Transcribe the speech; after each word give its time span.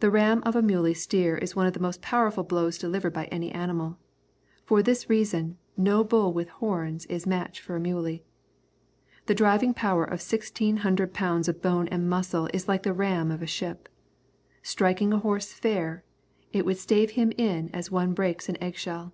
The 0.00 0.10
ram 0.10 0.42
of 0.44 0.56
a 0.56 0.60
muley 0.60 0.92
steer 0.92 1.38
is 1.38 1.54
one 1.54 1.68
of 1.68 1.72
the 1.72 1.78
most 1.78 2.02
powerful 2.02 2.42
blows 2.42 2.78
delivered 2.78 3.12
by 3.12 3.26
any 3.26 3.52
animal. 3.52 3.96
For 4.64 4.82
this 4.82 5.08
reason, 5.08 5.56
no 5.76 6.02
bull 6.02 6.32
with 6.32 6.48
horns 6.48 7.06
is 7.06 7.26
a 7.26 7.28
match 7.28 7.60
for 7.60 7.76
a 7.76 7.80
muley. 7.80 8.24
The 9.26 9.36
driving 9.36 9.72
power 9.72 10.02
of 10.04 10.20
sixteen 10.20 10.78
hundred 10.78 11.14
pounds 11.14 11.46
of 11.46 11.62
bone 11.62 11.86
and 11.92 12.10
muscle 12.10 12.48
is 12.52 12.66
like 12.66 12.82
the 12.82 12.92
ram 12.92 13.30
of 13.30 13.40
a 13.40 13.46
ship. 13.46 13.88
Striking 14.64 15.12
a 15.12 15.20
horse 15.20 15.52
fair, 15.52 16.02
it 16.52 16.66
would 16.66 16.78
stave 16.78 17.10
him 17.12 17.30
in 17.38 17.70
as 17.72 17.88
one 17.88 18.14
breaks 18.14 18.48
an 18.48 18.60
egg 18.60 18.74
shell. 18.74 19.12